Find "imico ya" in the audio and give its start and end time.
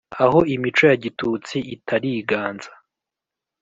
0.53-0.97